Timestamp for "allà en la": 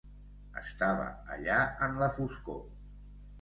1.35-2.09